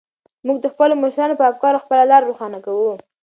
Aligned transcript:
موږ 0.45 0.57
د 0.61 0.65
خپلو 0.73 0.93
مشرانو 1.03 1.39
په 1.39 1.45
افکارو 1.51 1.83
خپله 1.83 2.03
لاره 2.11 2.27
روښانه 2.29 2.59
کوو. 2.65 2.91